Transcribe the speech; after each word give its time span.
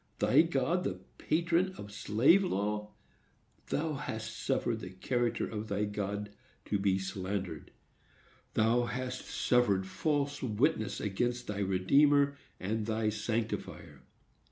—thy 0.17 0.41
God 0.41 0.83
the 0.83 0.99
patron 1.19 1.75
of 1.77 1.91
slave 1.91 2.43
law! 2.43 2.91
Thou 3.67 3.93
hast 3.93 4.35
suffered 4.35 4.79
the 4.79 4.89
character 4.89 5.47
of 5.47 5.67
thy 5.67 5.85
God 5.85 6.31
to 6.65 6.79
be 6.79 6.97
slandered. 6.97 7.69
Thou 8.55 8.85
hast 8.85 9.25
suffered 9.27 9.85
false 9.85 10.41
witness 10.41 10.99
against 10.99 11.45
thy 11.45 11.59
Redeemer 11.59 12.35
and 12.59 12.87
thy 12.87 13.09
Sanctifier. 13.09 14.01